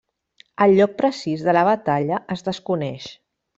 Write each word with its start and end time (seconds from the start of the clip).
El 0.65 0.73
lloc 0.79 0.95
precís 1.01 1.45
de 1.49 1.55
la 1.59 1.63
batalla 1.69 2.21
es 2.37 2.45
desconeix. 2.51 3.09